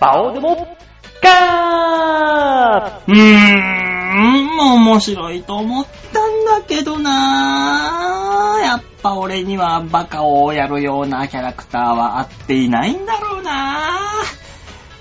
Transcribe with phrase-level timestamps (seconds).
[0.00, 0.76] バオでも、
[1.22, 3.12] ガー。
[3.12, 8.60] うーん、面白いと思ったんだけどな。
[8.62, 14.00] やっぱ俺にはバカをやるようなキャラクターは合っていないんだろうな。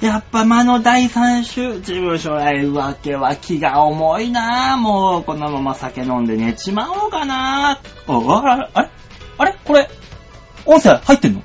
[0.01, 4.75] やっぱ魔の第三種、事務所ライブ明けは気が重いな。
[4.75, 7.79] もうこのまま酒飲んで寝ちまおうかな。
[8.07, 8.89] おあれあれ
[9.37, 9.89] あれこれ、
[10.65, 11.41] 音声入ってんの？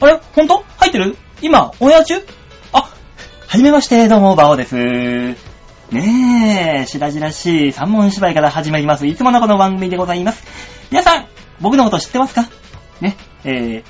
[0.00, 1.16] あれほんと入ってる？
[1.40, 2.20] 今、オンエア中、
[3.50, 4.76] はじめまして、どうも、バオです。
[4.76, 5.36] ね
[5.90, 9.08] え、白々しい三文芝居から始まります。
[9.08, 10.46] いつものこの番組でございます。
[10.92, 11.26] 皆さん、
[11.60, 12.48] 僕のこと知ってますか？
[13.00, 13.84] ね、えー、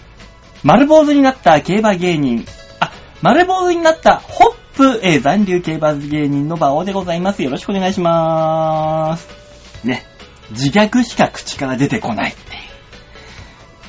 [0.63, 2.47] 丸坊主になった競馬芸人、
[2.81, 7.43] あ、丸坊主になったホップ、えー、残留競馬芸人のバオでございます。
[7.43, 9.87] よろしくお願いしまーす。
[9.87, 10.07] ね、
[10.53, 12.57] 自虐しか口から出てこないって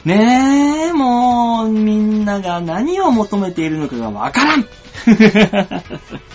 [0.10, 0.18] いう。
[0.18, 4.66] ねえ、もう、みんなが何を求めているのかがわからん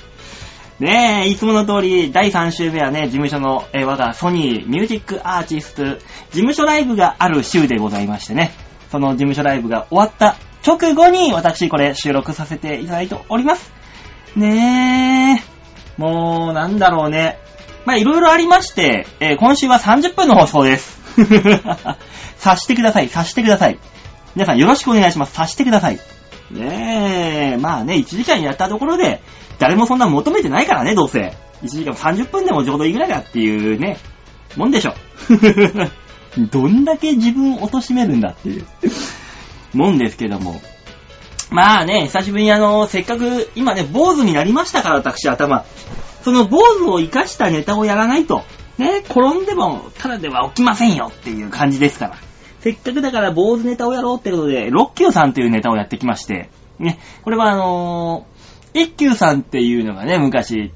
[0.79, 5.99] ねえ、いつもの通り、第3週目はね、事務所の、えー我がソニーミュージックアーティスト、事
[6.33, 8.53] 務所ライブがある週でございましてね、
[8.91, 13.73] その事務所ライブが終わった直後に、私これ収録させていただいております。
[14.35, 17.39] ねえ、もう、なんだろうね。
[17.87, 21.01] まあ、いろいろありまして、えー今週は30分の放送です。
[22.37, 23.79] 察してください、察してください。
[24.35, 25.31] 皆さんよろしくお願いします。
[25.31, 25.99] 察してください。
[26.51, 29.23] ねえ、まあね、1時間やったところで、
[29.59, 31.37] 誰もそんな求めてないからね、どうせ。
[31.63, 33.99] 1時間30分でもちょうどいいぐらいだっていうね、
[34.57, 34.95] もんでしょ。
[36.51, 38.67] どんだけ自分を貶めるんだっていう、
[39.75, 40.61] もんですけども。
[41.51, 45.65] まあね、久しぶりにあの、せっかく今ね、坊主になりましたから、私頭。
[46.23, 48.43] その坊主を生かしたネタをやらないと、
[48.79, 52.17] ね、転んでもただでは起きませんよっていう感じですから。
[52.67, 56.51] せっかくだから坊主ネタをやろうってことで、ロッキューさんというネタをやってきまして、
[56.81, 60.73] ね、これはあのー、一休さんっていうのがね、昔、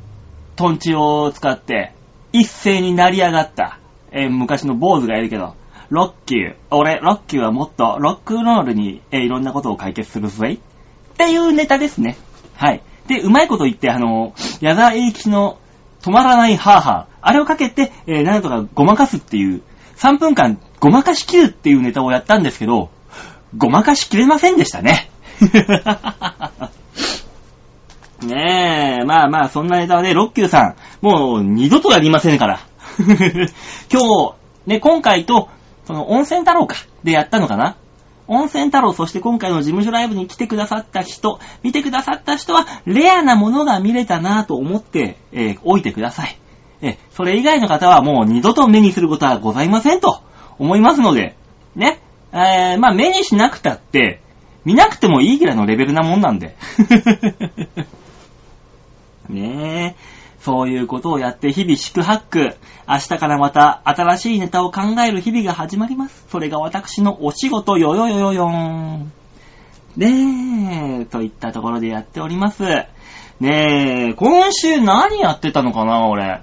[0.54, 1.92] トンチを使って、
[2.32, 3.80] 一斉に成り上がった、
[4.12, 5.56] えー昔の坊主がいるけど、
[5.88, 10.58] ロッキュー、俺、ロッキューはもっとロックロールに、えーいろんなことを解決するぜ。
[11.14, 12.16] っていうネタですね。
[12.54, 12.84] はい。
[13.08, 15.58] で、うまいこと言って、あのー、矢沢永吉の
[16.02, 19.62] 止まらないハーハー、あれをかけて、えーなんとかごまかすっていう、
[19.96, 22.88] 3分間ごまかしきるっていうネタをやったんですけど、
[23.56, 25.10] ごまかしきれませんでしたね。
[28.22, 32.60] ねえ、まあまあ、そんなネタはね、ロッキューさん、もう二度とやりませんから。
[33.90, 34.34] 今日、
[34.66, 35.48] ね、今回と、
[35.86, 37.76] その温泉太郎か、でやったのかな？
[38.26, 46.38] 温泉太郎、そして今回の事務所ライブに来てくださった人、見てくださった人は、レアなものが見れたなと思って、えー置いてください。
[46.82, 50.22] え、それ以外の方はもう二度と目にすることはございませんと
[50.60, 51.34] 思いますので、
[51.74, 51.98] ね。
[52.32, 54.20] えー、まあ目にしなくたって、
[54.64, 56.54] 見なくてもいいぐらいのレベルなもんなんで。
[59.28, 60.20] ねえ。
[60.40, 62.56] そういうことをやって日々宿泊。
[62.86, 66.26] 明日からまた新しいネタを考える日々が始まります。
[66.28, 69.12] それが私のお仕事よよよよよーん。
[69.96, 72.62] ねえ、といったところでやっております。
[73.40, 76.42] ねえ、今週何やってたのかな、俺。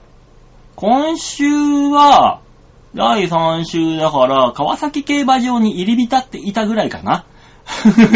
[0.76, 1.46] 今週
[1.90, 2.42] は、
[2.98, 7.26] 第3週だから、川崎競馬場に入り浸っていたぐらいかな。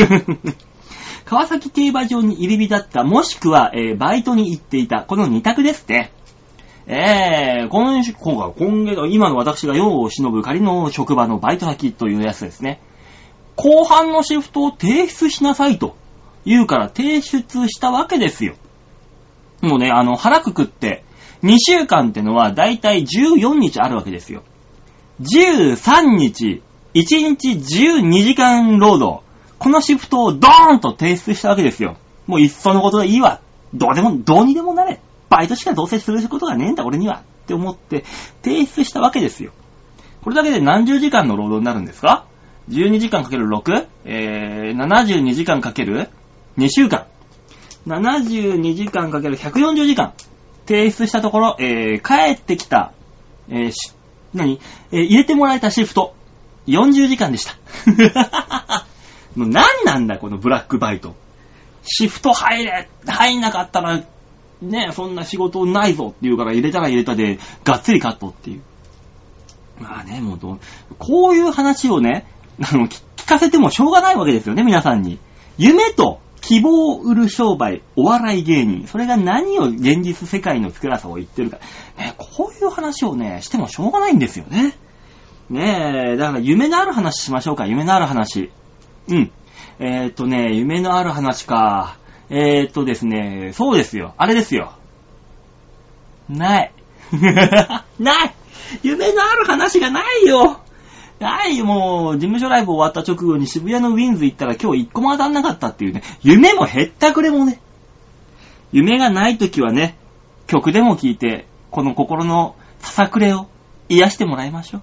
[1.23, 6.11] 川崎競馬場に入り浸った、もしくは、えーバイトに行っていた、この2択ですね。
[6.87, 12.81] えー、今週、今回、今月、今の私が世を忍ぶ仮の職場のバイト先というやつですね。
[13.55, 15.95] 後半のシフトを提出しなさいと
[16.43, 18.55] 言うから提出したわけですよ。
[19.61, 21.03] もうね、あの、腹くくって、
[21.43, 24.41] 2週間ってのはだいたい14日あるわけですよ。
[25.21, 26.63] 13日、
[26.95, 29.21] 1日12時間労働。
[29.59, 31.97] このシフトをドーンと提出したわけですよ。
[32.25, 33.39] もういっそのことでいいわ。
[33.73, 34.99] どうでも、どうにでもなれ。
[35.29, 37.17] バイトしかどうせすることがねえんだ、俺には。
[37.17, 38.03] って思って、
[38.43, 39.51] 提出したわけですよ。
[40.23, 42.25] これだけで何十時間の労働になるんですか
[42.69, 43.87] ?12 時間かける 6?
[44.05, 46.09] えー、72時間かける
[46.57, 47.05] ?2 週間。
[47.85, 50.13] 72時間かける140時間。
[50.65, 52.93] 提出したところ、えー、帰ってきた、
[53.49, 53.71] えー、
[54.33, 54.59] 何？
[54.91, 56.15] えー入れてもらえたシフト。
[56.67, 57.55] 40時間でした。
[59.35, 61.15] もう何なんだ、このブラックバイト。
[61.83, 64.03] シフト入れ入んなかったら、
[64.61, 68.61] ね、そんな仕事ないぞって言うから入れたら入れたで、がっつりカットっていう。
[69.79, 70.59] まあね、もうどう、
[70.99, 72.27] こういう話をね、
[72.61, 75.17] あの、聞かせてもしょうがないわけですよね、皆さんに。
[75.57, 78.87] 夢と希望を売る商売、お笑い芸人。
[78.87, 81.57] それが何を現実世界の辛さを言ってるか。
[81.97, 84.75] ね、こういう話をね、してもしょうがないんですよね。
[85.49, 88.51] ねえ、だから夢のある話しましょうか、夢のある話。
[89.07, 89.31] うん。
[89.79, 91.97] えーっとね、夢のある話か。
[92.29, 94.13] えー、っとですね、そうですよ。
[94.17, 94.73] あれですよ。
[96.29, 96.73] ない。
[97.99, 98.33] ない
[98.83, 100.60] 夢のある話がないよ
[101.21, 106.03] ないよ、もう、事務所ライブ終わった直後に渋谷のウィンズ行ったら今日一個も当たんなかったっていうね。
[106.23, 107.61] 夢も減ったくれもね。
[108.71, 109.97] 夢がない時はね、
[110.47, 113.47] 曲でも聴いて、この心のささくれを
[113.89, 114.81] 癒してもらいましょう。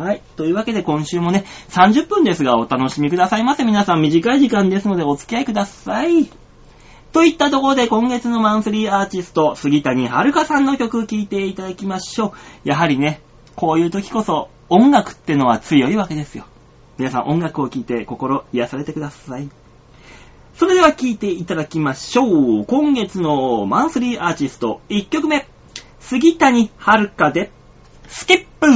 [0.00, 0.22] はい。
[0.36, 3.64] というわけで今週もね、30分ですがお楽しみくださいませ。
[3.64, 6.28] 皆さん短い時間ですのでお付き合いください。
[7.12, 12.34] といったところで今月のマンスリーアーティスト、杉谷遥さんの曲聴いていただきましょ
[12.64, 12.68] う。
[12.68, 13.22] やはりね、
[13.58, 16.44] こういう時こそ音楽ってのは強いわけですよ。
[16.96, 19.48] 皆さん音楽を聴いて心癒されてください。
[20.54, 22.64] それでは聴いていただきましょう。
[22.66, 25.48] 今月のマンスリーアーティスト1曲目。
[25.98, 27.50] 杉谷遥で
[28.06, 28.68] スキップ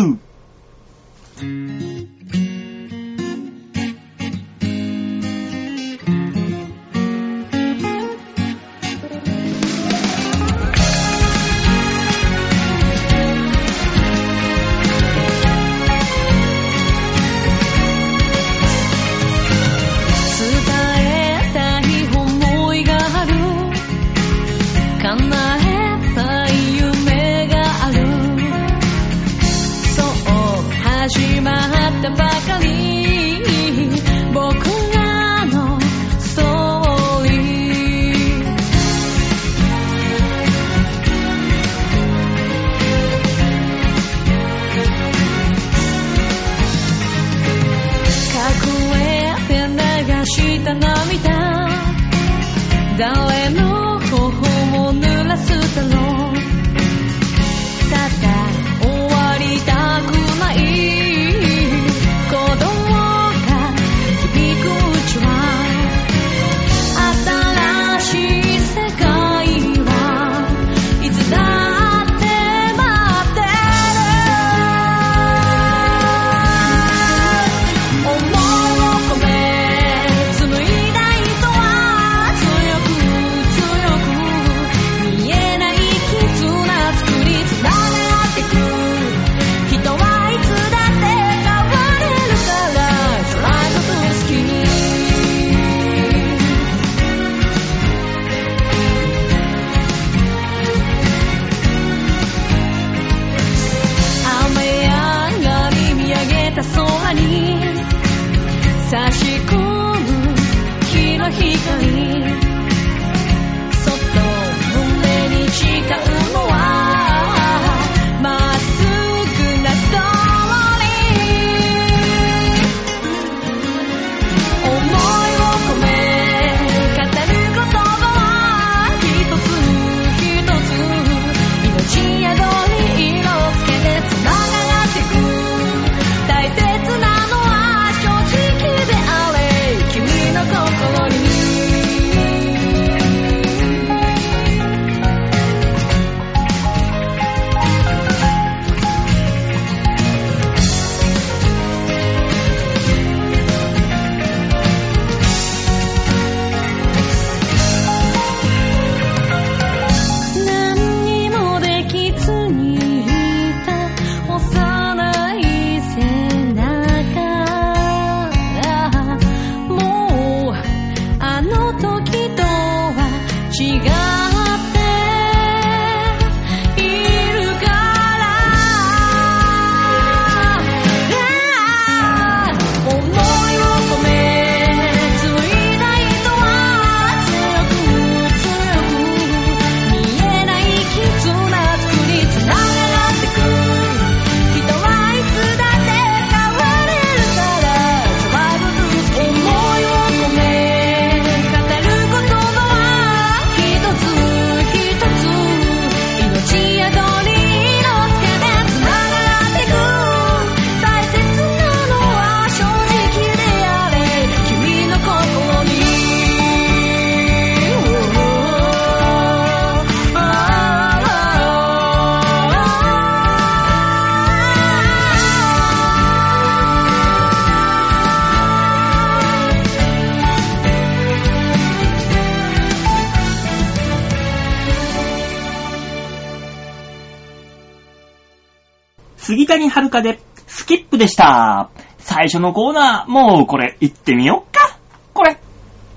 [241.03, 241.71] でした。
[241.99, 244.79] 最初のコーナー、もうこれ行ってみよっか。
[245.13, 245.37] これ。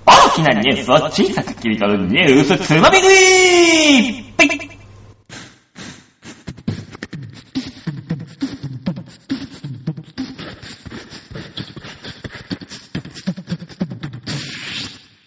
[0.04, 4.26] 大きなニュースを小さく切り取るニュースつまみ食い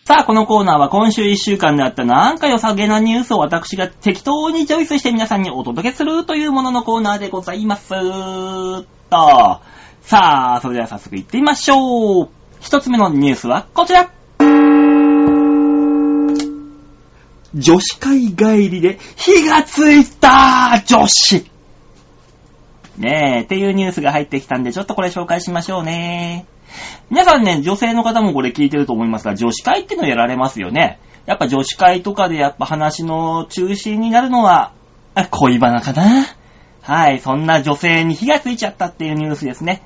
[0.04, 7.90] さあ、このコーナーは今週1週間であったなんか良さげなニュースを私が適当にチョイスして皆さんにお届けするというもののコーナーでございます。
[9.11, 9.61] と。
[10.09, 12.29] さあ、それでは早速行ってみましょう。
[12.61, 14.11] 一つ目のニュースはこちら。
[17.55, 21.50] 女子会帰りで火がついた女子
[22.97, 26.47] ねえ、っていうニュースが入ってきたんで、ちょっとこれ紹介しましょうね。
[27.11, 31.00] 皆さんね、女性の方もこれ聞いてると思いますが、女子会ってのやられますよね。
[31.27, 34.73] やっぱ女子会とかでやっぱ話の中心になるのは、
[35.33, 36.25] 恋バナかな。
[36.81, 39.83] はい、そんな女性に火がついちゃったっていうニュースですね。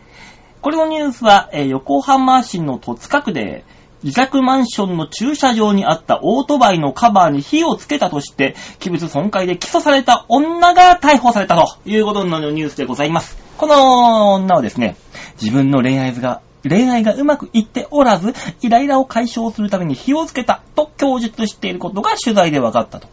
[0.62, 3.64] これのニュースは、えー横浜市の戸塚区で、
[4.04, 13.36] 自宅マンションの駐車場にあったオートバイのカバーに火をつけたとして、器物損壊で起訴された女が逮捕されたということのニュースでございます。
[13.56, 14.94] この女はですね、
[15.40, 23.08] 自分の恋愛図が、恋愛がうまくいっておらず、イライラを解消するために火をつけたと供述していることが取材で分かったと。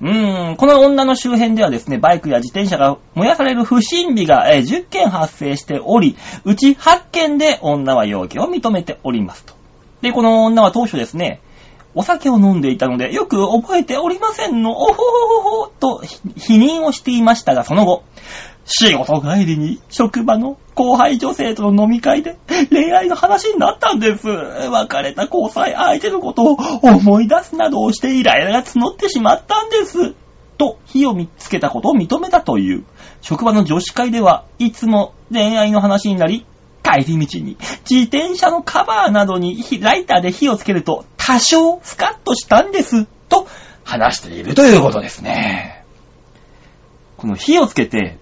[0.00, 9.54] うーん、この女の周辺ではですね、バイクや自転車が燃やされる不審火が、えー10件発生しており、うち8件で女は容疑を認めておりますと。
[10.00, 11.42] で、この女は当初ですね、
[11.94, 16.02] お酒を飲んでいたので、よく覚えておりませんの、おほほほほと
[16.36, 18.04] 否認をしていましたが、その後、
[18.72, 22.38] 仕事帰りに職場の後輩女性との飲み会で
[22.70, 24.28] 恋愛の話になったんです。
[24.28, 30.14] 別れた交際相手のことを思い出すなどをしてイライラが募ってしまったんです。
[30.56, 32.84] と火を見つけたことを認めたという。
[33.22, 36.46] 職場の女子会ではいつも恋愛の話になり、
[36.82, 37.56] 帰り道に
[37.88, 43.06] 自転車のカバーなどにライターで火をつけると多少スカッとしたんです。
[43.28, 43.46] と
[43.84, 45.84] 話しているということですね。
[47.16, 48.19] この火をつけて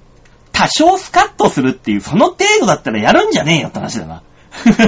[0.59, 4.25] 多少スカッとするっていう、その程度だったらやるんじゃねえよって話だな。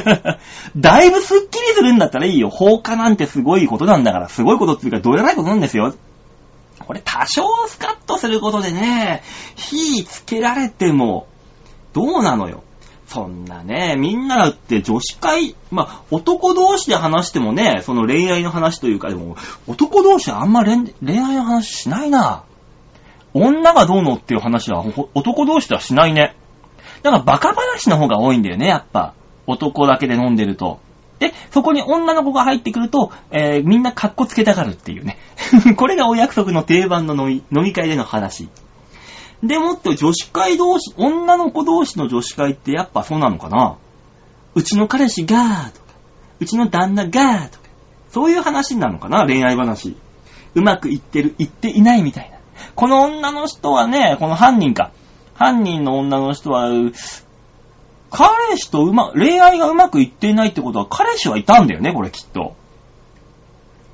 [0.77, 2.51] だいぶスッキリするんだったらいいよ。
[2.51, 5.95] 放火なんてすごいことなんだから、すごいことっていうかどうやらないことなんですよ。
[6.81, 9.23] これ多少スカッとすることでね、
[9.55, 11.29] 火つけられても、
[11.93, 12.65] どうなのよ。
[13.07, 19.37] そんなね、みんなだって女子会、まあ、男同士で話してもね、その恋愛の話というか、でも、
[19.69, 22.43] 男同士はあんま恋恋愛の話しないな。
[23.35, 24.85] 女がどうのっていう話は
[25.15, 26.37] 男同士ではしないね。
[27.03, 29.15] だからバカ話の方が多いんだよね、やっぱ。
[29.47, 30.81] 男だけで飲んでると。
[31.19, 35.19] で、そこに女の子が入ってくると、えーみんなカッコつけたがるっていうね。
[35.77, 38.49] これがお約束の定番の飲み飲み会での話。
[39.43, 43.77] でもって女子会同士、女の子同士の女子会ってやっぱそうなのかな
[44.55, 45.87] うちの彼氏がーとか、
[46.41, 47.65] うちの旦那がーとか、
[48.11, 49.97] そういう話なのかな恋愛話。
[50.55, 52.40] うまくいってる、いっていないみたいな。
[52.81, 54.91] この女の人はね、この犯人か。
[55.35, 56.71] 犯人の女の人は、
[58.11, 62.57] 彼氏とうま、恋愛がうまくいっていないってことは彼氏はいたんだよね、これきっと。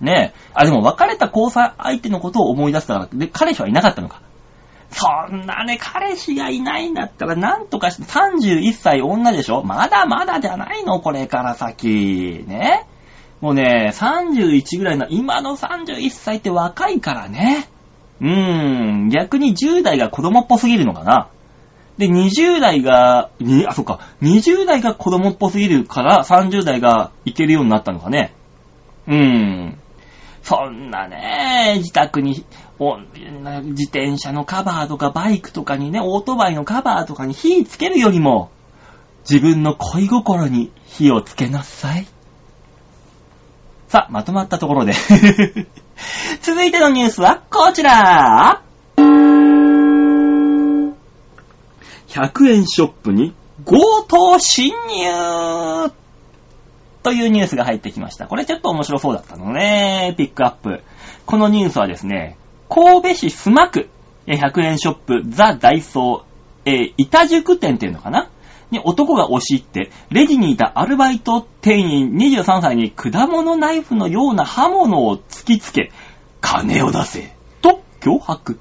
[0.00, 0.38] ねえ。
[0.54, 4.20] あ、でも別れた交際相手のことを思い出したから、で、彼氏はいなかったのか。
[4.90, 9.64] そんなね、彼氏がいないんだったら、なんとかして、31歳女でしょ？
[9.64, 12.44] まだまだじゃないのこれから先。
[12.46, 12.86] ね。
[13.40, 17.68] もうね、31ぐらいの、今の31歳って若いからね。
[18.20, 21.28] うーん、逆に10代が子供っぽすぎるのかな。
[21.98, 28.34] で、20代が、に、あ、そっか、20代が子供っぽすぎるから30代がいけるようになったのかね。
[29.06, 29.78] うーん。
[30.42, 32.44] そんなね、自宅に、
[32.78, 38.50] 自転車のカバーとかバイクとかにね、オートバイのカバーとかに火つけるよりも、
[39.28, 42.06] 自分の恋心に火をつけなさい。
[43.88, 44.92] さあ、まとまったところで。
[46.42, 48.62] 続いてのニュースはこちら
[52.08, 53.34] !100 円ショップに
[53.64, 55.92] 強盗侵入
[57.02, 58.26] というニュースが入ってきました。
[58.26, 60.14] これちょっと面白そうだったのね。
[60.16, 60.82] ピックアップ。
[61.24, 62.36] このニュースはですね、
[62.68, 63.88] 神戸市須磨区、
[64.26, 68.28] 100円ショップザ・ダイソー、えー板宿店っていうのかな
[68.70, 75.92] に男が押し入って、レジにいたアルバイト店員23歳に果物ナイフのような刃物を突きつけ、
[76.40, 77.32] 金を出せ、
[77.62, 78.58] と脅迫。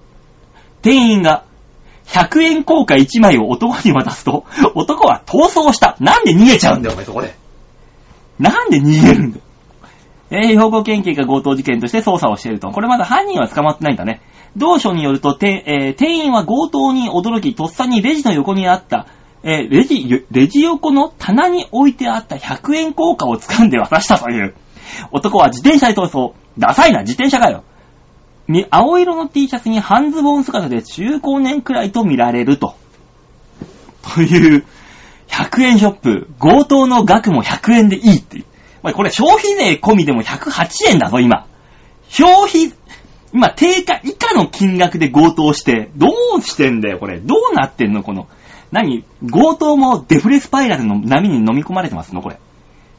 [0.81, 1.45] 店員が
[2.05, 4.45] 100円硬貨1枚を男に渡すと、
[4.75, 5.97] 男は逃走した。
[5.99, 7.35] なんで逃げちゃうんだよ、お前そこで。
[8.39, 9.43] なんで逃げるんだよ。
[10.31, 12.69] えー、兵庫県警が強盗事件として捜査をしていると。
[12.71, 14.21] これまだ犯人は捕まってないんだね。
[14.57, 19.07] 同署によると、えー店員は強盗に驚き、とっさにレジの横にあった、
[19.47, 24.55] えーレジ、レジ横の棚に置いてあった100円硬貨を掴んで渡したという。
[25.11, 26.33] 男は自転車で逃走。
[26.57, 27.63] ダサいな、自転車かよ。
[28.47, 32.75] み青色の T シャツに半ズボン姿で中高年くらいと見られると。
[34.15, 34.65] という、
[35.27, 38.45] 100円ショップ、強盗の額も100円でいいっていう。
[38.81, 41.45] まあこれ消費税込みでも108円だぞ、今。
[42.09, 42.73] 消費、
[43.31, 47.19] 今、定価以下の金額で強盗して、どうしてんだよ、これ。
[47.19, 48.27] どうなってんの、この。
[48.71, 49.03] 何？
[49.21, 52.39] 強盗もデフレスパイラルの波に飲み込まれてますの、これ。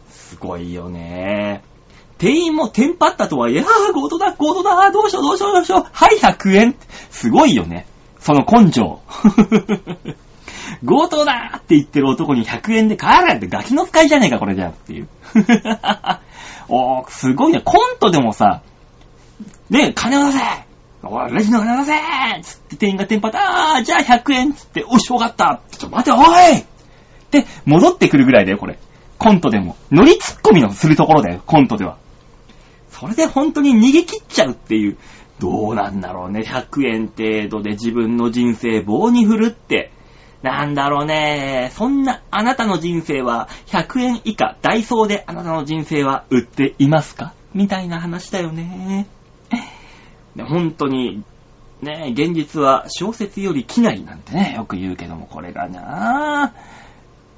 [0.09, 1.63] すごいよね。
[2.19, 5.87] 店員もテンパったとはいえ、ああ、強盗だ、強盗だ、どうしよう、どうしよう、どうしよう。
[5.93, 6.75] はい、100円。
[7.11, 7.87] すごいよね。
[8.21, 9.01] その根性。
[10.85, 15.09] 強盗だって言ってる男に100円で帰れってガキの使いじゃねえか、これじゃっていう。
[16.69, 17.61] おー、すごいね。
[17.63, 18.63] コントでもさ、
[19.69, 20.66] ね金を出せ
[21.09, 26.65] おい、レジの金出せつって店員がテンパった、あー、じゃあ100円つって、おいし、わかったちょ待て、おいっ
[27.31, 28.79] て、戻ってくるぐらいだよ、これ。
[29.19, 29.77] コントでも。
[29.91, 31.97] 乗り突っ込みのするところだよ、コントでは。
[32.91, 34.97] それで本当に逃げ切っちゃうっていう。
[35.39, 36.41] どうなんだろうね。
[36.41, 39.93] 100円程度で自分の人生棒に振るって。
[40.43, 41.73] なんだろうね。
[41.75, 47.35] そんなあなたの人生は100円以下、ダイソーであなたの人生は売っていますか？
[47.53, 49.07] みたいな話だよね。
[50.37, 51.25] で本当に、
[51.83, 56.53] ね、現実は小説より機内なんてね、よく言うけども、これがな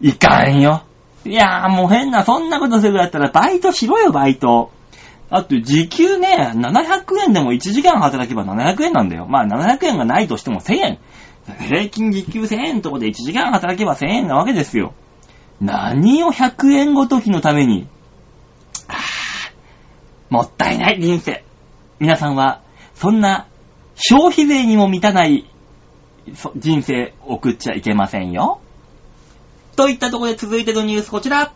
[0.02, 0.82] ぁ、いかんよ。
[1.24, 4.70] いやーもう変な、そんなことするぐらいだったらバイトしろよ、バイト。
[5.30, 9.26] あと、時給ね、700円でも1時間働けば700円なんだよ。
[9.26, 10.98] まあ、700円がないとしても1000円。
[11.58, 14.94] 平均時給1000円とこで1時間働けば1000円なわけですよ。
[15.60, 17.88] 何を100円ごときのために？
[18.86, 18.96] あー
[20.30, 21.44] もったいない人生。
[21.98, 22.62] 皆さんは、
[22.98, 23.46] そんな
[23.94, 25.48] 消費税にも満たない
[26.56, 28.60] 人生送っちゃいけませんよ。
[29.76, 31.52] といったところで続いてのニュースこちら。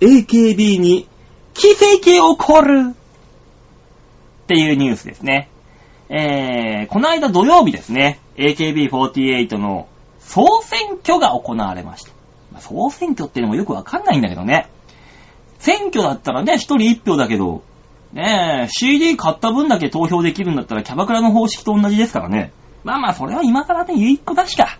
[0.00, 1.08] AKB に
[1.54, 5.48] 奇跡起こるっていうニュースですね。
[6.08, 9.86] えー、この間土曜日ですね、AKB48 の
[10.18, 12.60] 総選挙が行われました。
[12.60, 14.68] 総選挙っていうのもよくわかんないんだけどね。
[15.64, 17.62] 選挙だったらね、一人一票だけど、
[18.12, 22.52] ねえ、CD 買った分だけ投票できるんだったらキャバクラの方式と同じですからね。
[22.84, 24.78] まあまあ、それは今更ね、一個なしか。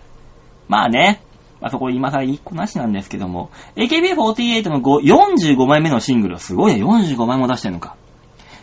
[0.68, 1.22] まあね、
[1.62, 7.96] まあそこ今更一個なしなんですけども、AKB48 の5 45枚目のシングル、すごいね、45枚も出してんのか。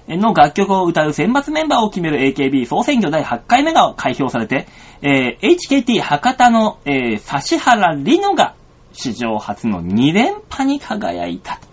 [0.07, 4.67] の楽曲を歌う選抜メンバーを決める AKB 総選挙第8回目が開票されて、
[5.01, 8.55] えー HKT 博多の、えー指原里乃が
[8.93, 11.70] 史上初の2連覇に輝いたと。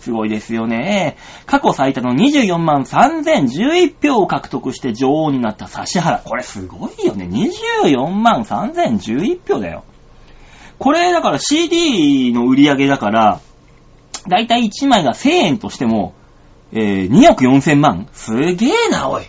[0.00, 1.16] すごいですよね。
[1.44, 6.22] 過去最多の24万3011票を獲得して女王になった指原。
[6.24, 7.26] これすごいよね。
[7.26, 9.84] 24万3011票だよ。
[10.78, 13.40] これだから CD の売り上げだから、
[14.26, 16.14] だいたい1枚が1000円としても、
[16.72, 19.24] えー、2億4000万すげえな、おい。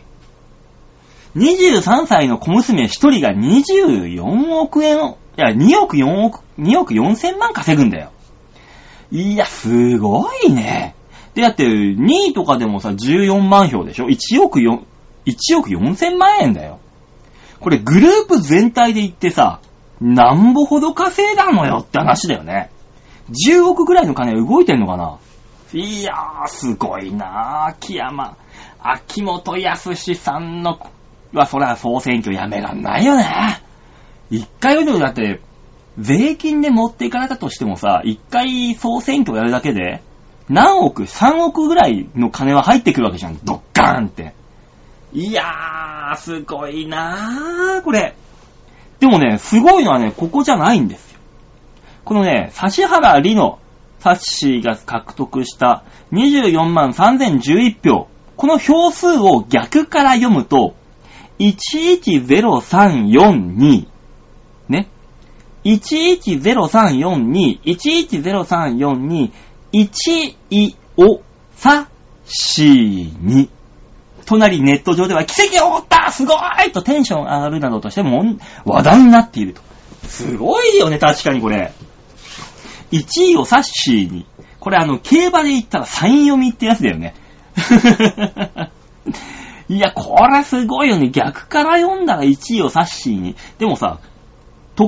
[1.35, 8.11] 23歳の小娘1人が24億円を、いや、2億4億、2億4000万稼ぐんだよ。
[9.11, 10.95] いや、すごいね。
[11.33, 14.79] で、だって、2位とかでもさ、14万票でしょ ?1 億4、
[15.25, 16.79] 1億4000万円だよ。
[17.59, 19.59] これ、グループ全体で言ってさ、
[19.99, 21.79] なんぼほど稼いだのよ？
[21.81, 22.71] って話だよね。
[23.29, 25.19] 10億ぐらいの金動いてんのかな？
[25.73, 28.35] いやー、すごいなー、秋山。
[28.81, 30.79] 秋元康さんの、
[31.33, 33.61] は、そりゃ総選挙やめらんないよね。
[34.31, 35.39] 一回でもだって、
[35.99, 40.01] 税金で持っていかれたとしてもさ、一回総選挙やるだけで、
[40.49, 43.37] 何億 ?3 億ぐらいの金は入ってくるわけじゃん。
[43.43, 44.33] ドッカーンって。
[45.13, 48.15] いやー、すごいなー、これ。
[48.99, 51.19] でもね、すごいのはね、ここじゃないんですよ。
[52.05, 53.57] このね、指原里乃、
[53.99, 58.07] サッシーが獲得した24万3011票。
[58.37, 60.75] この票数を逆から読むと、
[61.39, 63.87] 110342。
[64.69, 64.87] ね。
[65.63, 69.31] 110342、110342、
[69.73, 71.21] 1いお
[71.55, 71.87] さ
[72.25, 73.49] しに。
[74.25, 76.33] 隣ネット上では奇跡が起こったすご
[76.65, 79.61] いとテンション上がるなどとしても話題になっていると。
[80.07, 81.73] すごいよね、確かにこれ。
[82.91, 84.25] 1位をサッシーに。
[84.59, 87.15] これあの、競馬で言ったらサイン読みってやつだよね。
[89.69, 91.09] いや、これすごいよね。
[91.09, 93.35] 逆から読んだら1位をサッシーに。
[93.57, 93.99] でもさ、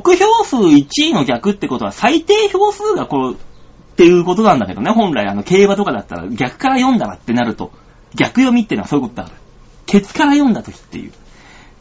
[0.01, 4.89] 得票数1位の逆ってことは最低票数がこう、っていうことなんだけどね。
[4.89, 7.71] 本来あの、競馬とかだったら逆から読んだらってなると、
[8.15, 9.36] 逆読みってのはそういうことだから。
[9.86, 11.12] ケツから読んだ時っていう。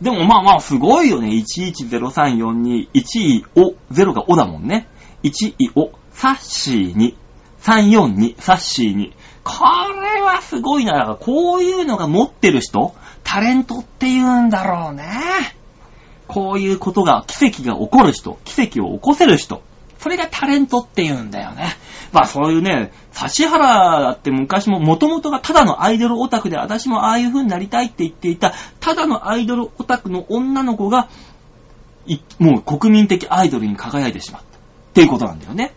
[0.03, 1.29] でもまあまあすごいよね。
[1.29, 4.89] 110342、1位お、0がおだもんね。
[5.23, 7.17] 1位お、サッシーに、
[7.63, 9.15] 342、サッシーに。
[9.43, 9.65] こ
[10.15, 10.93] れはすごいな。
[10.93, 12.95] だからこういうのが持ってる人、
[13.25, 15.05] タレントって言うんだろうね。
[16.33, 19.63] こういうことが、奇跡が起こる人、奇跡を起こせる人。
[19.99, 21.77] それがタレントって言うんだよね。
[22.11, 31.09] まあそういうね、指原だって昔も元々がただのアイドルオタクで私もああいう風になりたいって言っていた、ただのアイドルオタクの女の子が、
[32.39, 34.47] もう国民的アイドルに輝いてしまった。
[34.47, 35.75] っていうことなんだよね。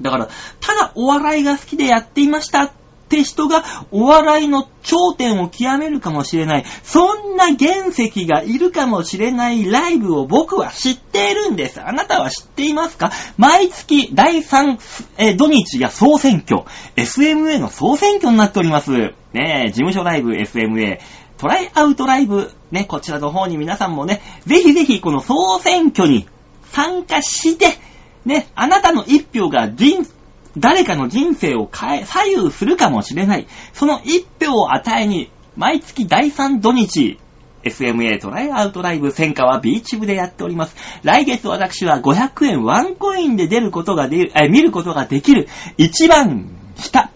[0.00, 0.28] だから、
[0.60, 2.70] ただお笑いが好きでやっていましたっ
[3.10, 6.64] って人がお笑いの頂点を極めるかもしれない。
[6.84, 11.82] そんな原石がいるかもしれないライブを僕は知っているんです。
[11.82, 13.10] あなたは知っていますか？
[13.36, 14.78] 毎月第3、
[15.18, 16.62] え土日が総選挙。
[16.94, 18.92] SMA の総選挙になっております。
[19.32, 21.00] ねえ、事務所ライブ SMA。
[21.36, 26.28] トライアウトライブ、ね、こちらの方に皆さんもね、ぜひぜひこの総選挙に
[26.70, 27.76] 参加して、
[28.24, 30.06] ね、あなたの一票が人、
[30.56, 33.46] 誰かの人生を変え、左右するかもしれない。
[33.72, 37.18] その一票を与えに、毎月第3土日、
[37.62, 40.76] SMA トライアウトライブ戦火はビーチ部でやっております。
[41.02, 47.10] 来月私は500円ワンコインで出ることがでる、え、見ることができる一番下。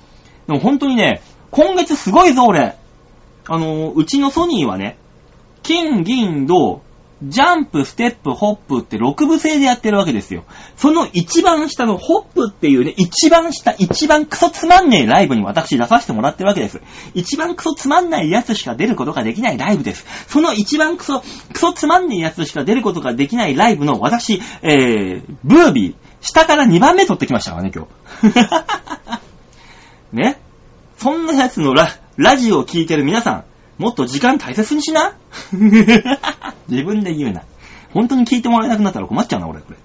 [0.46, 2.76] でも本当にね、今月すごいぞ俺。
[3.46, 4.96] あのうちのソニーはね、
[5.62, 6.82] 金、銀、銅、
[7.26, 10.44] ジャンプ、ステップ、ホップって6部制でやってるわけですよ。
[10.76, 16.80] その一番下のホップっていうね、一番下、一番クソつまんねえライブに私出させてもらってるわけです。
[17.14, 20.06] 一番クソつまんないやつしか出ることができないライブです。
[20.28, 27.87] その一番クソ、クソつまんねえやつしか出ることができないライブの私、えー、ブービー、下から2番目取ってきましたからね、今
[28.32, 29.20] 日。
[30.12, 30.38] ね
[30.96, 33.44] そんなやつのラ、ラジオを聞いてる皆さん、
[33.78, 35.14] もっと時間大切にしな
[36.68, 37.42] 自分で言うな。
[37.92, 39.76] 本当に聞いてもらえなくなったら困っちゃうな、俺、これ。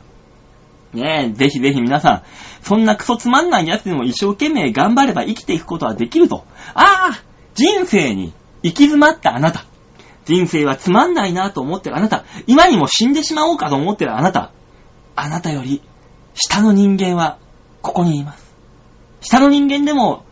[1.02, 2.22] ねえ、ぜひぜひ皆さん、
[2.64, 6.46] そんなクソつまんないやつでも一生懸命頑張れば生きていくことはできると。
[6.74, 7.24] ああ
[7.54, 9.66] 人生に行き詰まったあなた。
[10.26, 12.24] 人生はつまんないなと思ってるあなた。
[12.48, 14.52] 今にも死んでしまおうかと思ってるあなた。
[15.16, 15.82] あなたより、
[16.34, 17.38] 下の人間は、
[17.82, 18.56] ここにいます。
[19.22, 20.24] 下の人間でも、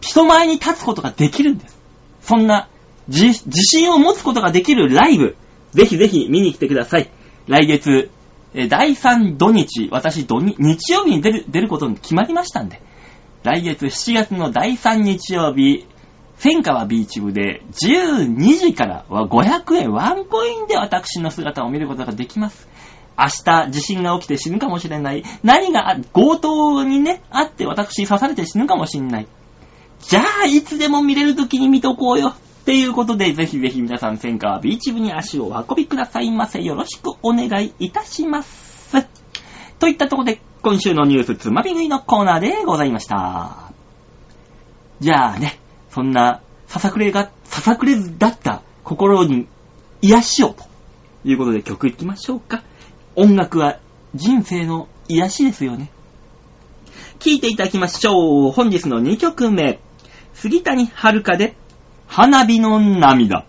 [0.00, 1.78] 人前に立つことができるんです。
[2.20, 2.68] そんな、
[3.08, 5.36] じ、自信を持つことができるライブ、
[5.72, 7.10] ぜひぜひ見に来てください。
[7.48, 8.10] 来月、
[8.54, 12.82] え第3土日、私土日、日曜日に出る、出ることに決まりましたんで、
[13.42, 15.86] 来月7月の第3日曜日、
[16.38, 22.68] 千川ビーチ部で12時からは500円ワンコインで私の姿を見ることができます。
[23.18, 25.22] 明日地震が起きて死ぬかもしれない。
[25.44, 29.26] 何が強盗にね、あって私刺されて死ぬかもしれない。
[30.00, 32.34] じゃあ、いつでも見れる時に見とこうよ。
[32.62, 36.62] っていうことで、ぜひぜひ皆さん、千川ビーチ部に足を運びくださいませ。
[36.62, 38.94] よろしくお願いいたします。
[39.80, 43.72] といったとこで、今週のニュースつまみ食いのコーナーでございました。
[45.00, 45.58] じゃあね、
[45.90, 49.48] そんな、ささくれが、ささくれだった心に
[50.00, 50.64] 癒しをと
[51.24, 52.62] いうことで曲いきましょうか。
[53.16, 53.80] 音楽は
[54.14, 55.90] 人生の癒しですよね。
[57.18, 58.52] 聴いていただきましょう。
[58.52, 59.80] 本日の2曲目。
[60.32, 61.56] 杉谷遥で、
[62.14, 63.46] 花火の涙。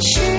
[0.00, 0.33] 是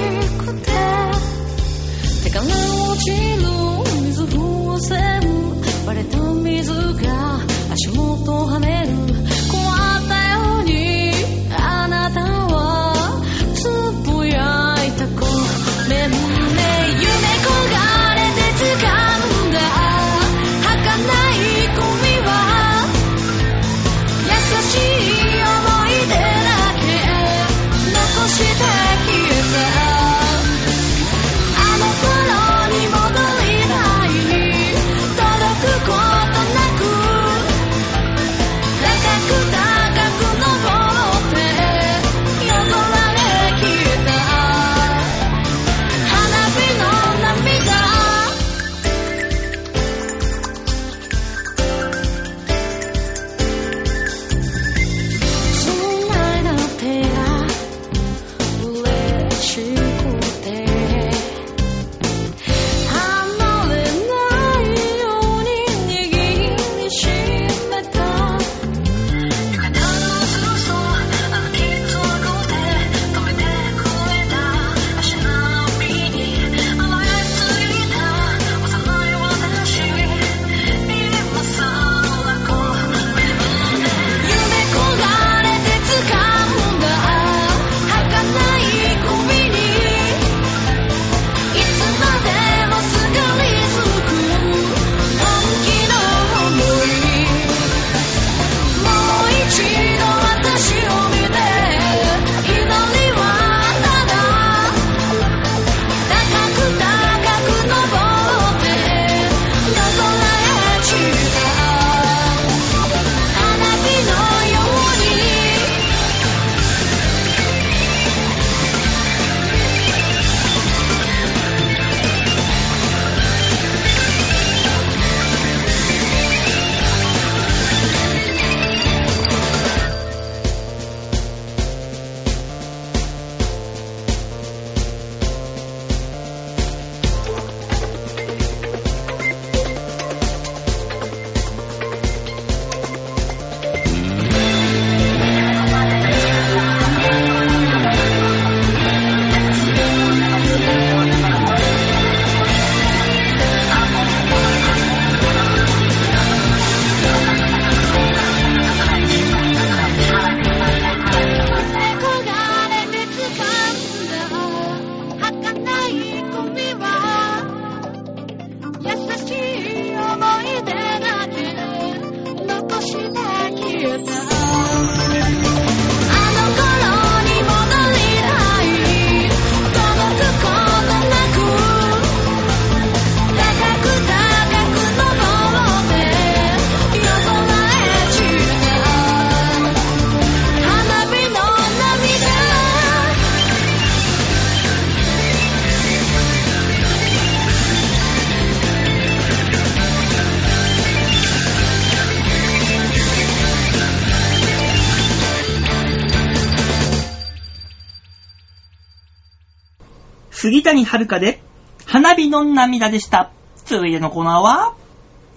[210.65, 211.39] 谷遥で、
[211.86, 213.32] 花火の涙でした。
[213.65, 214.73] 続いてのコーナーは、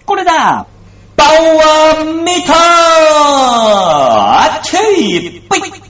[0.05, 0.65] これだ。
[1.15, 2.55] パワーメーター。
[2.55, 5.88] あっちいぽい。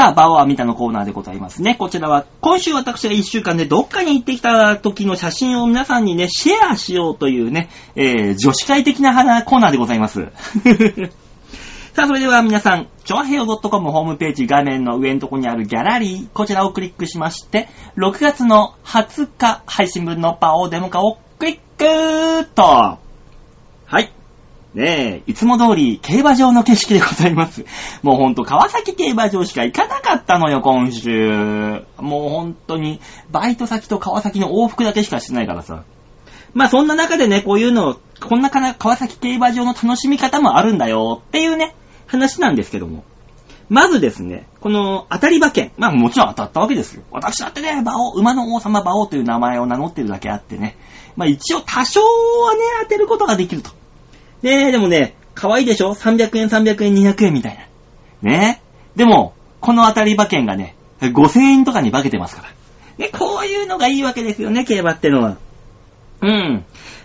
[0.00, 1.74] さあ、バオアミタのコーナーでございますね。
[1.74, 10.28] こちらは、今週私が1週間でどっかに行ってきた時の写真を皆さんにね、シェアしようというね、えー、女子会的なコーナーでございます。
[11.92, 23.09] さあ、それでは皆さん、ちょわへよ .com ホームページ画面の上のところにあるギャラリー、こちらをクリックしまして、6月の20日配信分のパオデモ化をクリックと、はい。
[24.74, 27.64] ねえ、いつも通り競馬場の景色でございます。
[28.02, 31.82] もうほんと川崎競馬場しか行かなかったのよ、今週。
[31.98, 33.00] もうほんとに、
[33.32, 35.82] バイト先と川崎の往復だけしかしてないからさ。
[36.54, 41.74] まあそんな中でね、こういうの、こんなかな川崎競馬場の楽しみ方もあるんだよっていうね、
[42.06, 43.02] 話なんですけども。
[43.68, 45.72] まずですね、この当たり馬券。
[45.78, 47.02] まあもちろん当たったわけですよ。
[47.10, 50.76] 私だってね、馬王、馬の王様馬王という名前を名乗ってるだけあってね。
[51.16, 53.79] まあ一応多少はね、当てることができると。
[54.42, 57.68] ねでもね、可愛いでしょ ?300 円、300円、200円みたい
[58.22, 58.30] な。
[58.30, 58.62] ね
[58.96, 62.48] でも、この当たり馬券がね、5000円とかに化けてますから。
[62.98, 65.36] ね、こういうのがいいわけですよね、競馬ってのは。
[66.20, 66.64] うん。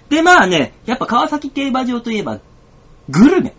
[0.09, 2.39] で、まあね、やっぱ川崎競馬場といえば、
[3.09, 3.53] グルメ。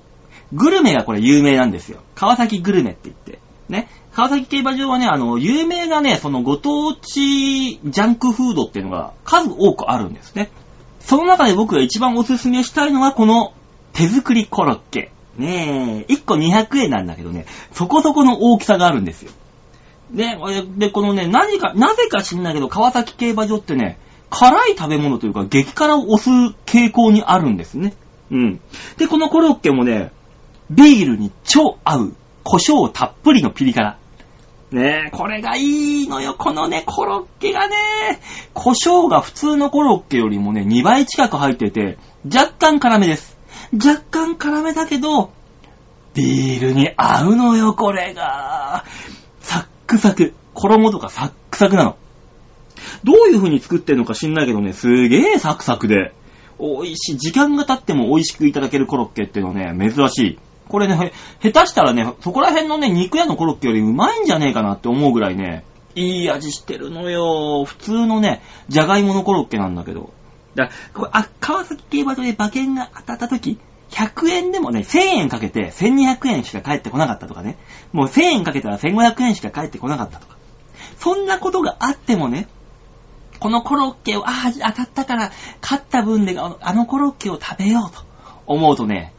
[0.52, 2.00] グルメがこれ有名なんですよ。
[2.14, 3.38] 川崎グルメって言って。
[3.68, 3.88] ね。
[4.12, 10.50] 川崎競馬場はね、あの、有名なね、そのご当地ジャンクフードっていうのが数多くあるんですね。
[11.00, 13.52] その中で僕が一番おすすめしたいのはこの
[13.96, 15.10] 手作りコロッケ。
[15.38, 19.32] ねえ、1個200円なんだけどね、そこそこの大きさがあるんですよ。
[20.10, 20.36] で、
[20.76, 23.98] で、このね、何か、なぜか知んないけど、川崎競馬場ってね、
[24.30, 26.30] 辛い食べ物というか、激辛を押す
[26.66, 27.94] 傾向にあるんですね。
[28.30, 28.60] うん。
[28.98, 30.12] で、このコロッケもね、
[30.70, 33.98] ビールに超合う、胡椒たっぷりのピリ辛。
[34.72, 37.76] ねえ、これがいいのよ、このね、コロッケがね、
[38.52, 43.35] 胡椒が普通のコロッケよりもね、2倍近く入ってて、若干辛めです。
[43.72, 45.32] 若干辛めだけど、
[46.14, 48.84] ビールに合うのよ、これが。
[49.40, 50.34] サックサク。
[50.54, 51.96] 衣とかサックサクなの。
[53.04, 56.14] どういう風に作ってんのか知んないけどね、すげえサクサクで、
[56.58, 57.18] 美味しい。
[57.18, 60.38] 時間が経っても美味しくいただけるコロッケっていうのね、珍しい。
[60.68, 65.64] これね、下手したらね、そこら辺のね、肉屋のコロッケよりうまいんじゃねえかなって思うぐらいね、
[65.94, 67.64] いい味してるのよ。
[67.64, 70.10] 普通のね、じゃがいものコロッケなんだけど。
[70.56, 73.58] だこれあ、川崎競馬場で馬券が当たった時、
[73.90, 77.56] 100円でもね、1000円かけて1200円しか返ってこなかったとかね。
[77.92, 80.36] もう1000円かけたら1500円しか返ってこなかったとか。
[80.98, 82.48] そんなことがあってもね、
[83.38, 85.30] このコロッケを、ああ、当たったから、
[85.62, 88.02] 勝った分であのあのコロッケを食べようと
[88.46, 89.12] 思うとね、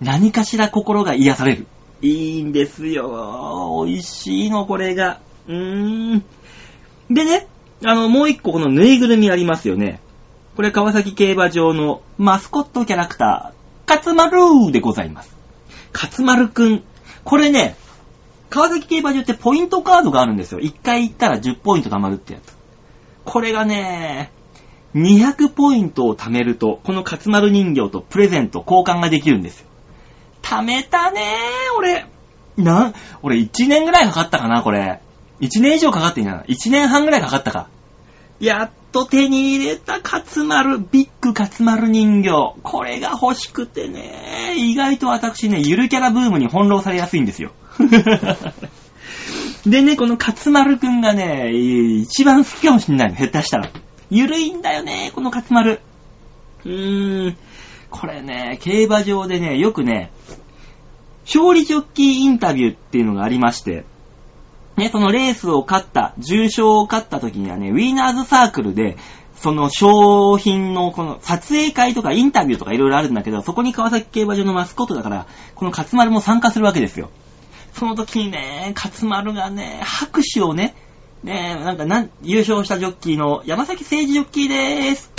[0.00, 1.66] 何かしら心が癒される。
[2.00, 3.84] いいんですよ。
[3.86, 5.20] 美味しいの、これが。
[5.46, 6.24] うーん。
[7.08, 7.46] でね、
[7.84, 10.00] あの、もう一個このぬいぐるみありますよね。
[10.56, 15.34] これ川崎競馬場のマスコットキャラクター、カツマルでございます。
[15.92, 16.82] カツマルくん。
[17.24, 17.76] これね、
[18.50, 20.60] 川崎競馬場ってポイントカードがあるんですよ。
[20.60, 22.54] 1回行ったら10ポイント貯まるってやつ。
[23.24, 24.30] これがね、
[24.94, 29.66] 200ポイントを貯めると、このカツマル人形とプレゼント交換ができるんですよ。
[30.42, 32.06] 貯めたねー、俺。
[32.58, 35.00] な、俺1年ぐらいかかったかな、これ。
[35.40, 36.42] 1年以上かかっていいな。
[36.42, 37.68] 1年半ぐらいかかったか。
[38.42, 42.56] やっと手に入れたカツマル、ビッグカツマル人形。
[42.64, 47.52] これが欲しくてね、意外と私ね、ゆるキャラブームに翻弄されやすいんですよ。
[49.64, 53.70] でね、このカツマルくんがね、一番好きかもしんないの、下手したら。
[54.10, 55.80] ゆるいんだよね、このカツマル。
[56.64, 57.36] うーん、
[57.90, 60.10] これね、競馬場でね、よくね、
[61.24, 63.84] 勝利ジョッキーインタビューっていうのがありまして、
[64.76, 68.96] ね、そのレースを勝った、重賞を勝った時にはね、ウィーナーズサークルで、
[69.42, 77.10] その商品のこの撮影会とかインタビューとかいろいろあるんだけど、そこに川崎競馬場のマスコットだから、この勝丸も参加するわけですよ。
[77.74, 80.74] その時にね、勝丸がね、拍手をね、
[81.24, 85.10] ねなんかなん、優勝したジョッキーの山崎誠二ジョッキーでーす。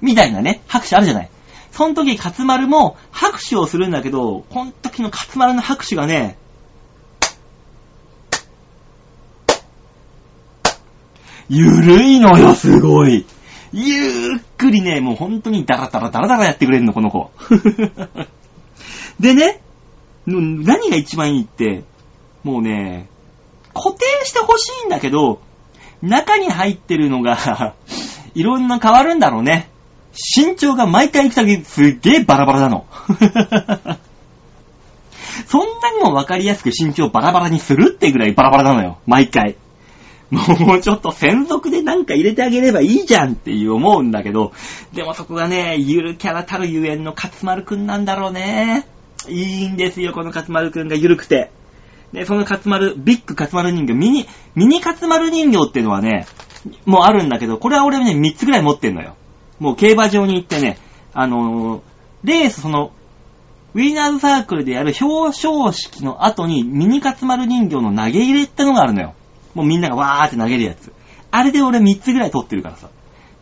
[0.00, 1.30] みたいなね、拍手あるじゃない。
[1.70, 6.36] その時、勝丸も拍手をするんだけど、この時の勝丸の拍手がね、
[11.50, 13.26] ゆるいのよ、すごい。
[13.72, 17.32] ゆーっくりね、もう本当にダラダラダラダラやってくれるの、この子。
[19.18, 19.60] でね、
[20.26, 21.82] 何が一番いいって、
[22.44, 23.08] もうね、
[23.74, 25.40] 固定してほしいんだけど、
[26.02, 27.74] 中に入ってるのが、
[28.34, 29.68] いろんな変わるんだろうね。
[30.36, 32.86] 身長が毎回行くたびすっげえバラバラなの。
[35.46, 38.98] そんなにもわかりやすく身長バラバラにするってぐらいバラバラなのよ。
[39.06, 39.56] 毎回。
[40.30, 44.52] もうちょっと専属でなんか入れてあげればいいじゃんっていう思うんだけど、
[44.92, 48.86] でもそこがね、ゆるキャラたるゆえんの勝丸くんなんだろうね。
[49.28, 51.50] いいんですよ、この勝丸くんがゆるくて。
[52.12, 56.26] で、その勝丸、ビッグ勝丸人形、ミニ、ミニ勝丸人形っていうのはね、
[56.84, 59.16] もうあるんだけど、これは俺ね、3つぐらい持ってんのよ。
[59.58, 60.78] もう競馬場に行ってね、
[61.12, 61.90] あのー
[62.22, 62.92] レースその、
[63.74, 69.14] ウィーナーズサークルでやる表彰式の後にミニ勝丸人形の投げ入れってのがあるのよ。
[69.54, 70.92] もうみんながわーって投げるやつ。
[71.30, 72.88] あれで俺3つぐらい取ってるからさ。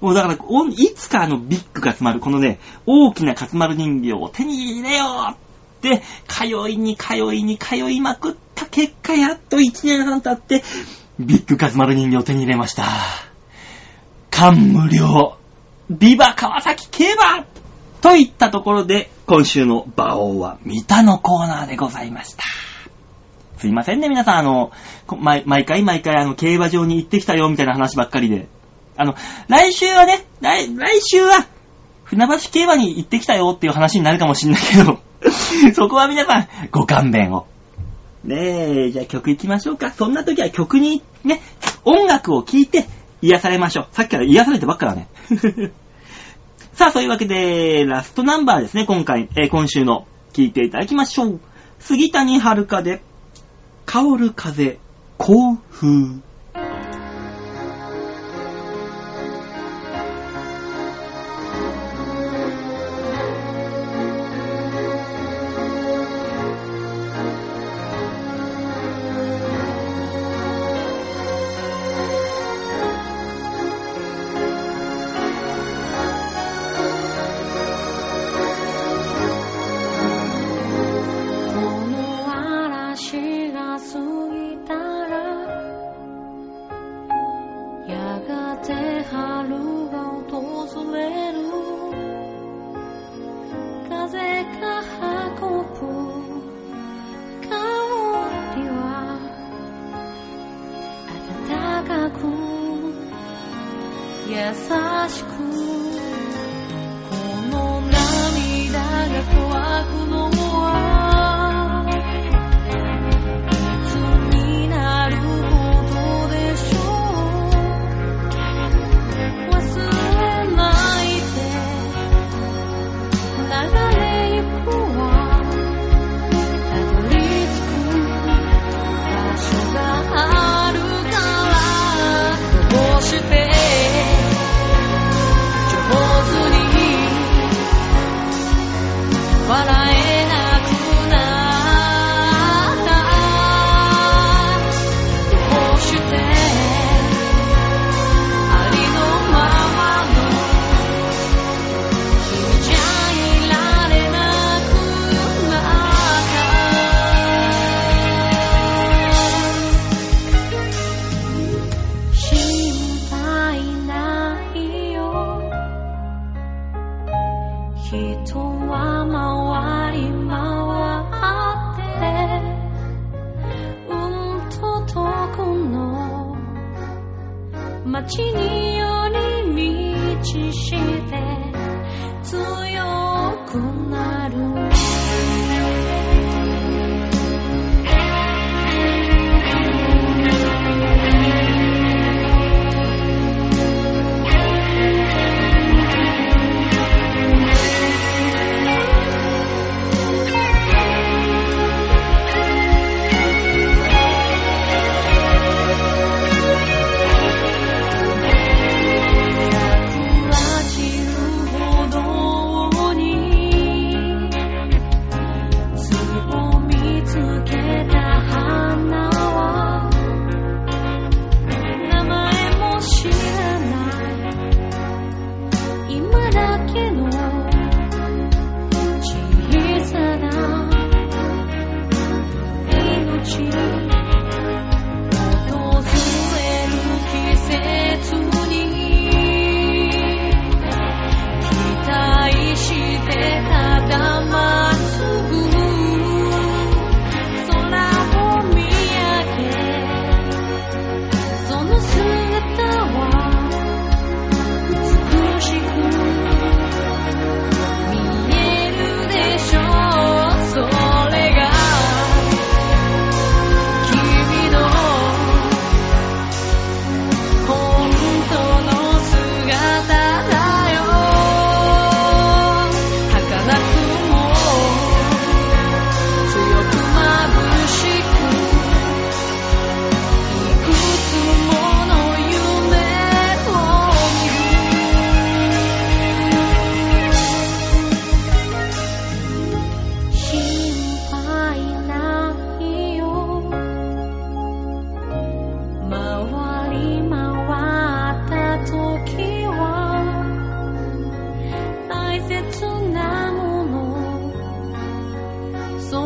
[0.00, 5.36] もうだから、いつかあのビッグ勝丸、このね、大きな勝丸人形を手に入れようっ
[5.80, 10.62] て、通いに通いに通いまくった結果、やっと1年半経って、
[11.18, 12.84] ビッグ勝丸人形を手に入れました。
[14.30, 15.36] 感無量。
[15.90, 17.44] ビバ川崎競馬
[18.00, 22.44] といったところで、今週の馬王は三田のコーナーでございました。
[23.58, 24.70] すいませんね、皆さん、あの、
[25.18, 28.48] 毎毎回毎回、あの、競馬場に行ってきたよ、みたいな話ばっかりで。
[28.96, 29.14] あの、
[29.48, 31.46] 来週はね、来、来週は、
[32.04, 35.00] 船橋競馬に行ってきたよっていう話になるかもしんないけど、
[35.74, 37.46] そこは皆さん、ご勘弁を。
[38.24, 39.90] ねえ、じゃあ曲行きましょうか。
[39.90, 41.40] そんな時は曲に、ね、
[41.84, 42.86] 音楽を聴いて
[43.22, 43.86] 癒されましょう。
[43.92, 45.08] さっきから癒されてばっかだね。
[46.74, 51.40] さあ、そういうわけで、ラストナンバーですね、今回、えー今週の、聴いていただきましょう。
[51.80, 53.02] 杉谷遥で、
[53.90, 54.78] 香る風、
[55.16, 56.27] 幸風。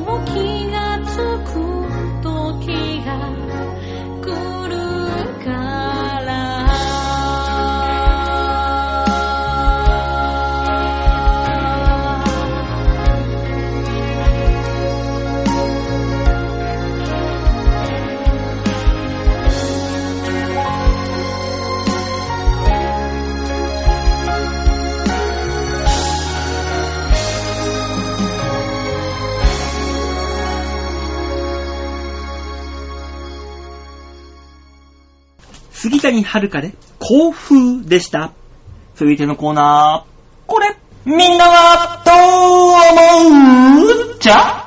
[0.04, 0.51] como.
[36.12, 38.32] 谷遥で、甲風でした。
[38.94, 44.18] 続いてのコーナー、これ、みんなはどう思う？
[44.20, 44.61] じゃ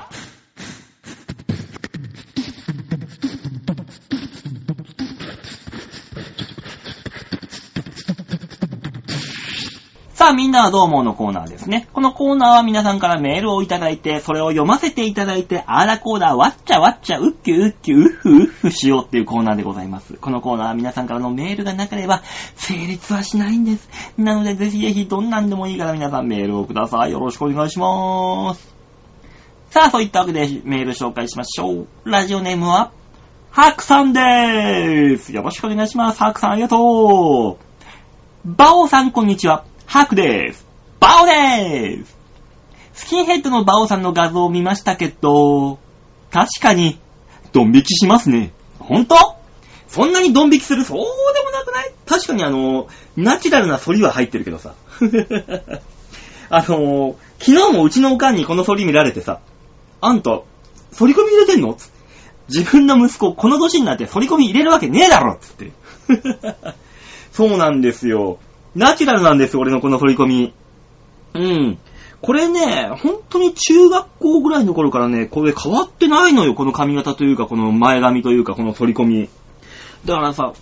[10.25, 11.87] さあ、みんなはどう思うのコーナーですね。
[11.93, 20.15] このコーナーは皆さんからメールをいただいて、それを読ませていただいて、あーだこーだ、わっちゃわっちゃ、うっきゅうっきゅう、うっふうっふしようっていうコーナーでございます。
[20.15, 22.23] このコーナーは皆さんからのメールがなければ、
[22.55, 23.87] 成立はしないんです。
[24.17, 27.11] なので、ぜひぜひどんなんでもいいから皆さんメールをください。
[27.11, 28.73] よろしくお願いしまーす。
[29.69, 31.87] さあ、そういったわけでメール紹介しましょう。
[32.03, 32.89] ラジオネームは、
[33.51, 35.35] ハクさんでーす。
[35.35, 36.17] よろしくお願いします。
[36.17, 37.63] ハクさんありがとう。
[38.43, 39.65] バオさんこんにちは。
[39.85, 40.65] ハクでーす。
[40.99, 42.17] バオでーす。
[42.93, 45.79] スキンヘッドのバオさんの画像を見ましたけど、
[46.31, 46.99] 確かに、
[47.51, 48.51] ドン引きしますね。
[48.79, 49.15] ほんと
[49.87, 51.03] そんなにドン引きするそうで
[51.43, 51.91] もなくない？
[52.05, 54.73] 確かにあの、ナチュラルな反りは入ってるけどさ。
[56.49, 59.39] あの、昨日もうちのおかんにこの反り見られてさ、
[60.01, 60.41] あんた、
[60.97, 61.73] 反り込み入れてんの？
[61.73, 61.91] つ
[62.49, 65.71] 自分の息子、この年になって反り込み入れるわけねえだろつって。
[67.31, 68.37] そうなんですよ。
[68.75, 70.53] ナチュラルなんですよ、俺のこの反り込み。
[71.33, 71.77] うん。
[72.21, 79.29] これね、本当に中学校ぐらいの頃からね、これ変わってないのよ、この髪型というか、この前髪というか、この反り込み。
[80.05, 80.53] だからさ、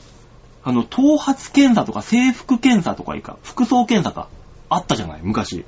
[0.64, 4.30] あの、頭髪検査とか制服検査とかいいか、服装検査か、
[4.70, 5.66] あったじゃない、昔。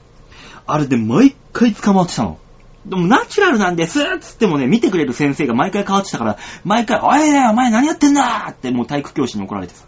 [0.67, 2.39] あれで毎回捕まってたの。
[2.85, 9.85] でもナチュラルなんですっつってもね、見てくれる先生が毎回変わってたから、毎回、おいお前何やってんだってもう体育教師に怒られてさ。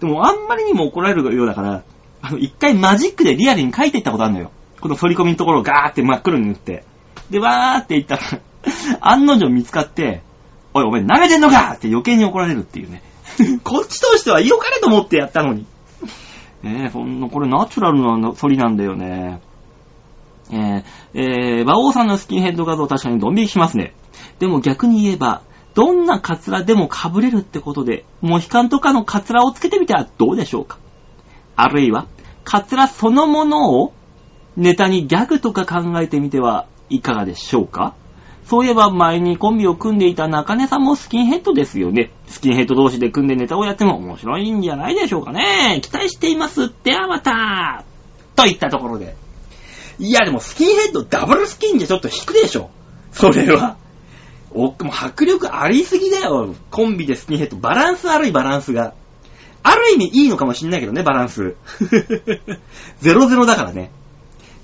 [0.00, 1.84] でもあんまりにも怒られるようだから、
[2.22, 4.50] あの、一回マジックでリアルに書いていったことあるのよ。
[4.80, 6.84] この反り込みのところをガーって真っ黒に塗って。
[7.30, 8.40] で、わーって言ったら、
[9.00, 10.22] 案の定見つかって、
[10.72, 13.02] おい、お前舐めてんのかって余計に怒られるっていうね。
[13.64, 15.66] こっちとしては良かれと思ってやったのに。
[16.62, 19.40] ねえ、そんな、これナチュラルな反りなんだよね。
[20.52, 20.84] えー、
[21.14, 23.94] えー、馬王さんのスキンヘッド画像確かにドン引きしますね。
[24.38, 25.42] でも逆に言えば、
[25.74, 30.78] どんなカツラでも被れるってことで、モヒカンとかのカツラをつけてみてはどうでしょうか？
[31.56, 32.06] あるいは、
[32.44, 33.92] カツラそのものを
[34.56, 37.94] ネタにギャグとか考えてみてはいかがでしょうか？
[38.46, 42.10] そういえば前にコンビを組んでいた中根さんもスキンヘッドですよね。
[42.26, 45.80] スキンヘッド同士で組んでネタをやっても面白いんじゃないでしょうかね。
[45.82, 46.72] 期待しています。
[46.82, 47.84] ではまた
[48.34, 49.14] といったところで。
[50.00, 52.70] いやでもスキンヘッドダブルスキンじゃちょっと引くでしょ。
[53.12, 53.76] それは。
[54.52, 56.54] お、もう迫力ありすぎだよ。
[56.70, 57.56] コンビでスキンヘッド。
[57.56, 58.94] バランス悪いバランスが。
[59.62, 61.54] ある意味いいのかもしんないけどね、バランス。
[63.00, 63.90] ゼロゼロだからね。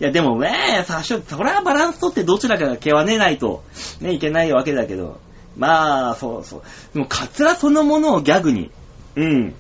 [0.01, 3.63] いや、でもね、最初、それはバランス取ってどちらかが毛はねないと、
[4.01, 5.21] ね、いけないわけだけど。
[5.57, 6.63] まあ、そうそう。
[6.93, 8.71] でも、カツラそのものをギャグに。
[9.17, 9.55] うん。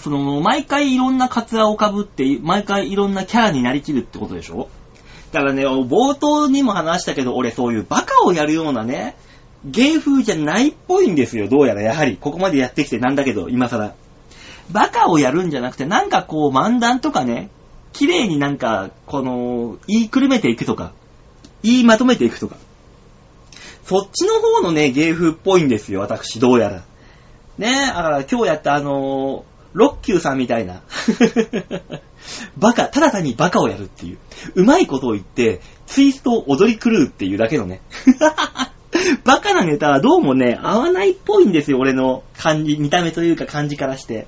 [0.00, 4.68] その、毎回いろんなカツラをかぶって、毎回いろんなキャラになりきるってことでしょ？
[5.32, 9.16] だからね、冒頭にも話したけど、俺そういうバカをやるようなね、
[9.64, 12.16] 芸風じゃないっぽいんですよ、どうやらやはり。
[12.16, 13.94] ここまでやってきてなんだけど、今更。
[14.70, 17.50] バカをやるんじゃなくて、なんかこう、漫談とかね、
[17.92, 20.92] 綺麗になんか、この、言いくるめていくとか、
[21.62, 22.56] 言いまとめていくとか。
[23.84, 26.82] そっちの方のね、芸風っぽいんですよ、私、どうやら。
[27.58, 30.80] ねだから今日やったあのー、ロッキューさんみたいな。
[32.56, 34.18] バカ、ただ単にバカをやるっていう。
[34.54, 37.82] うまいことを言って、ツイストを踊り狂うっていうだけのね。
[39.24, 44.26] バカなネタはどうもね、合わないっぽいんですよ、俺の感じ、見た目というか感じからして。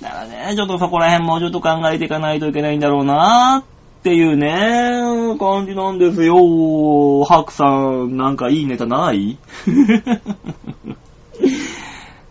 [0.00, 3.62] だからね、ちょっとそこら辺もうちょっと考えていかないといけないんだろうな
[4.00, 7.24] っていうね、感じなんですよ。
[7.24, 9.36] ハクさん、なんかいいネタない？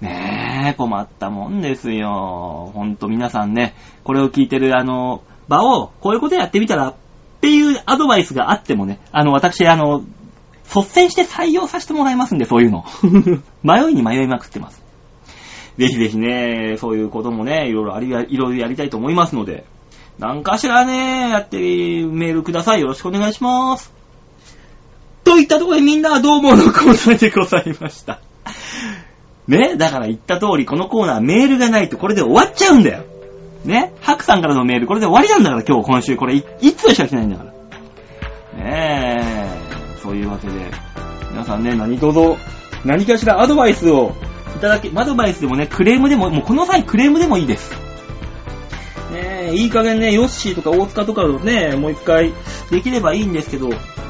[0.01, 2.71] ねえ、困ったもんですよ。
[2.73, 6.95] ほんと皆さんね、これを聞いてるあの、場を、こういうことやってみたら、っ
[7.41, 10.03] ていうアドバイスがあってもね、あの、私、あの、
[10.65, 12.85] 率先して採用させてもらいますんで、そういうの。
[13.63, 14.83] 迷いに迷いまくってます。
[15.77, 19.65] ぜひぜひね、そういうこともね、いろいろあり、いろいろやりたいと思いますので、
[20.19, 22.81] なんかしらね、やってメールください。
[22.81, 23.93] よろしくお願いします。
[25.23, 28.19] といったところでみんなはどう思うのコーナーでございました。
[29.49, 33.03] ね、だから言った通り、このコーナーメールがないとこれで終わっちゃうんだよ。
[33.65, 37.51] ね、ハクさんからのメール、これで終わりなんだから、今日、今週、これ、いいつしか来ないんだから。
[38.63, 40.53] ねえ、そういうわけで、
[41.31, 42.35] 皆さんね、何卒、
[42.85, 44.13] 何かしらアドバイスを
[44.55, 47.88] いただき、アドバイスでもね、クレームでも、もうこの際クレームでもいいです。
[49.11, 52.33] ねえ、いい加減ね、ヨッシーとか大塚とかをね、もう一回
[52.69, 53.69] できればいいんですけど、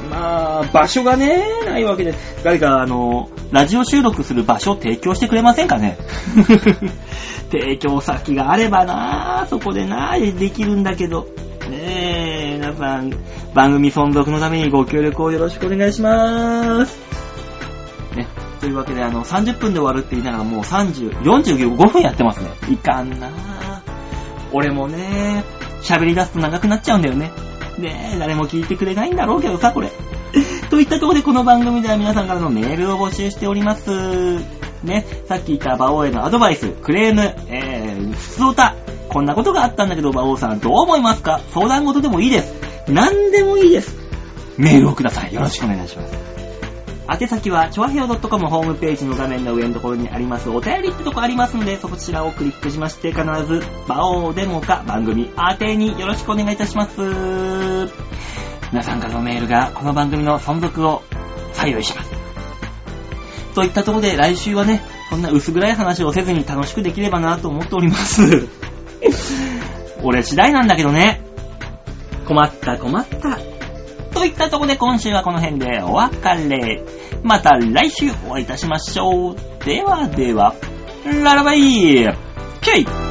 [0.09, 5.97] まあ、場所がね、ないわけで、誰か、あの、ラジオ収録する場所を提供してくれませんかね？
[7.51, 11.27] 提供先があればなそこでなできるんだけど。
[11.69, 13.11] ねえ、皆さん、
[13.53, 16.99] 番組存続のためにご協力をよろしくお願いしまーす。
[18.15, 18.27] ね、
[18.59, 22.49] というわけで、あの、30分で終わるって言いながらもう30、45分やってますね。
[22.71, 23.48] いかんなぁ。
[24.51, 25.43] 俺もね、
[25.81, 27.31] 喋り出すと長くなっちゃうんだよね。
[27.77, 29.89] ねえ、誰も聞いてくれないんだろうけどさ、これ。
[30.69, 34.39] といったところでこの番組では皆さんからのメールを募集しております。
[34.83, 38.75] ね、さっき言った馬王へのアドバイス、クレーム、えー、普通歌。
[39.09, 41.41] こんなことがあったんだけど、馬王さんどう思いますか？
[41.53, 42.53] 相談事でもいいです。
[42.87, 43.97] 何でもいいです。
[44.57, 45.33] メールをください。
[45.33, 46.38] よろしくお願いします。
[47.11, 57.01] 宛先は、ちょわへよ .com ホームページの画面の上のところにあります、お便りってとこありますので、そちらをクリックしまして、必ず、場をデモか番組宛てによろしくお願いいたします。
[58.71, 61.01] 皆さんからのメールが、この番組の存続を
[61.53, 62.11] 左右します。
[63.55, 68.47] といったところで、来週はね、こんな薄暗い話をせずに楽しくできればなと思っております。
[70.03, 71.23] 俺次第なんだけどね。
[72.27, 73.58] 困った困った。
[74.19, 76.83] といったとこで今週はこの辺でお別れ。
[77.23, 79.35] また来週お会いいたしましょう。
[79.63, 80.55] ではでは、
[81.23, 83.08] ララバイキュイ